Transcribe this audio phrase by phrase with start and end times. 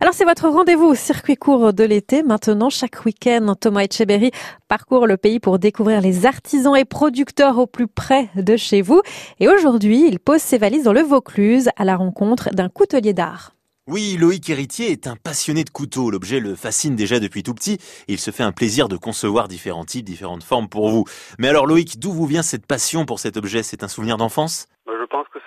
[0.00, 2.22] Alors c'est votre rendez-vous au circuit court de l'été.
[2.22, 4.30] Maintenant, chaque week-end, Thomas Etcheberry
[4.68, 9.02] parcourt le pays pour découvrir les artisans et producteurs au plus près de chez vous.
[9.40, 13.54] Et aujourd'hui, il pose ses valises dans le Vaucluse à la rencontre d'un coutelier d'art.
[13.88, 16.12] Oui, Loïc Héritier est un passionné de couteaux.
[16.12, 19.48] L'objet le fascine déjà depuis tout petit et il se fait un plaisir de concevoir
[19.48, 21.06] différents types, différentes formes pour vous.
[21.40, 23.64] Mais alors Loïc, d'où vous vient cette passion pour cet objet?
[23.64, 24.68] C'est un souvenir d'enfance?
[24.86, 25.38] Bah, Je pense que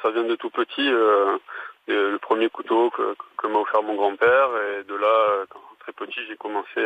[0.00, 0.86] ça vient de tout petit.
[0.86, 1.38] Euh,
[1.92, 4.48] le premier couteau que, que m'a offert mon grand-père.
[4.56, 6.80] Et de là, quand très petit, j'ai commencé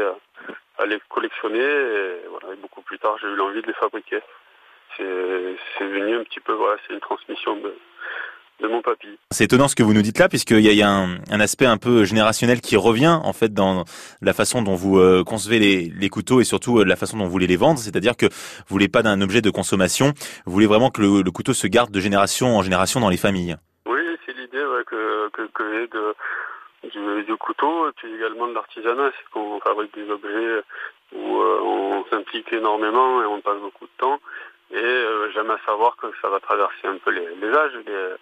[0.79, 1.59] à, les collectionner.
[1.59, 4.21] Et, voilà, beaucoup plus tard, j'ai eu l'envie de les fabriquer.
[4.97, 7.73] C'est venu un petit peu, voilà, c'est une transmission de,
[8.61, 9.07] de mon papy.
[9.31, 11.41] C'est étonnant ce que vous nous dites là, puisqu'il y a, y a un, un,
[11.41, 13.85] aspect un peu générationnel qui revient en fait dans
[14.21, 17.27] la façon dont vous euh, concevez les, les, couteaux et surtout euh, la façon dont
[17.27, 17.79] vous voulez les vendre.
[17.79, 20.13] C'est-à-dire que vous voulez pas d'un objet de consommation,
[20.47, 23.17] vous voulez vraiment que le, le couteau se garde de génération en génération dans les
[23.17, 23.57] familles
[25.59, 26.15] que, j'ai de,
[26.85, 30.63] du, du, couteau et puis également de l'artisanat, c'est qu'on fabrique des objets
[31.15, 34.21] où euh, on s'implique énormément et on passe beaucoup de temps.
[34.71, 38.17] Et euh, j'aime à savoir que ça va traverser un peu les, les âges, les,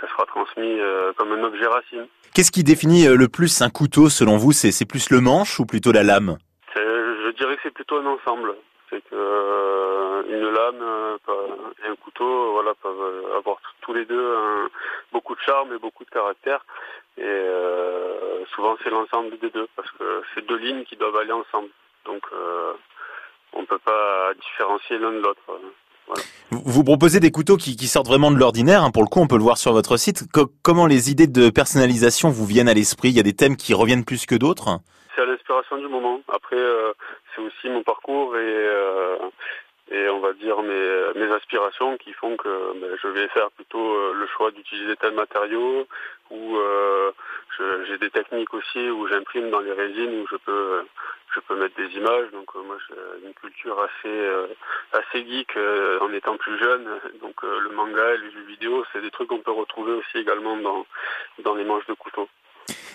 [0.00, 2.06] ça sera transmis euh, comme un objet racine.
[2.34, 4.52] Qu'est-ce qui définit le plus un couteau selon vous?
[4.52, 6.38] C'est plus le manche ou plutôt la lame?
[6.76, 8.54] Je dirais que c'est plutôt un ensemble.
[8.88, 9.16] C'est que
[10.28, 11.18] une lame
[11.84, 14.68] et un couteau, voilà, peuvent avoir tous les deux un,
[15.12, 16.64] beaucoup de charme et beaucoup de caractère.
[17.18, 21.32] Et euh, souvent c'est l'ensemble des deux parce que c'est deux lignes qui doivent aller
[21.32, 21.68] ensemble.
[22.04, 22.72] Donc euh,
[23.52, 25.40] on ne peut pas différencier l'un de l'autre.
[25.46, 26.22] Voilà.
[26.50, 28.82] Vous proposez des couteaux qui, qui sortent vraiment de l'ordinaire.
[28.82, 28.90] Hein.
[28.90, 30.24] Pour le coup, on peut le voir sur votre site.
[30.62, 33.10] comment les idées de personnalisation vous viennent à l'esprit?
[33.10, 34.80] Il y a des thèmes qui reviennent plus que d'autres?
[35.14, 36.20] C'est à l'inspiration du moment.
[36.32, 36.92] Après, euh,
[37.34, 39.16] c'est aussi mon parcours et, euh,
[40.20, 44.12] on va dire mes, mes aspirations qui font que ben, je vais faire plutôt euh,
[44.14, 45.86] le choix d'utiliser tel matériau
[46.30, 47.10] ou euh,
[47.88, 50.84] j'ai des techniques aussi où j'imprime dans les résines où je peux
[51.34, 52.30] je peux mettre des images.
[52.32, 54.46] Donc euh, moi j'ai une culture assez euh,
[54.92, 56.86] assez geek euh, en étant plus jeune.
[57.22, 60.56] Donc le manga et les jeux vidéo c'est des trucs qu'on peut retrouver aussi également
[60.56, 60.86] dans
[61.44, 62.28] dans les manches de couteaux.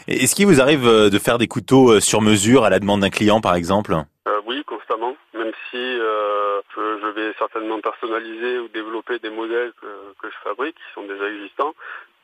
[0.08, 3.42] Est-ce qu'il vous arrive de faire des couteaux sur mesure à la demande d'un client
[3.42, 3.96] par exemple?
[4.46, 5.16] Oui constamment
[5.46, 9.88] même si je vais certainement personnaliser ou développer des modèles que,
[10.20, 11.74] que je fabrique, qui sont déjà existants.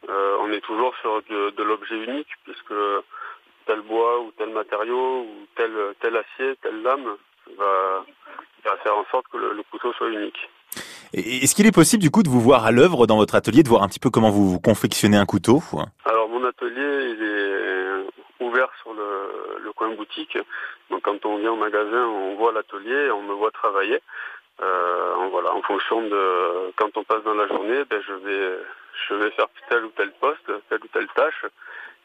[0.10, 2.74] Euh, on est toujours sur de, de l'objet unique, puisque
[3.68, 7.16] tel bois ou tel matériau ou tel, tel acier, telle lame
[7.58, 8.06] va,
[8.66, 10.50] va faire en sorte que le, le couteau soit unique.
[11.14, 13.70] Est-ce qu'il est possible du coup de vous voir à l'œuvre dans votre atelier, de
[13.70, 15.62] voir un petit peu comment vous, vous confectionnez un couteau
[16.06, 19.21] Alors mon atelier il est ouvert sur le,
[20.90, 24.00] Donc quand on vient au magasin, on voit l'atelier, on me voit travailler.
[24.62, 28.60] Euh, voilà, en fonction de quand on passe dans la journée, ben, je vais
[29.08, 31.46] je vais faire tel ou tel poste, telle ou telle tâche.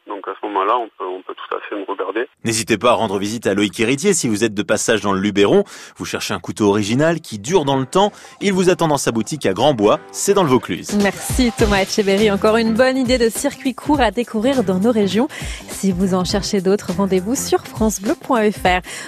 [0.07, 2.27] Donc à ce moment-là, on peut, on peut tout à fait me regarder.
[2.43, 5.19] N'hésitez pas à rendre visite à Loïc Héritier si vous êtes de passage dans le
[5.19, 5.63] Luberon.
[5.97, 8.11] Vous cherchez un couteau original qui dure dans le temps.
[8.41, 10.97] Il vous attend dans sa boutique à Grandbois, c'est dans le Vaucluse.
[11.01, 12.31] Merci Thomas Etcheberry.
[12.31, 15.27] Encore une bonne idée de circuit court à découvrir dans nos régions.
[15.69, 18.81] Si vous en cherchez d'autres, rendez-vous sur francebleu.fr.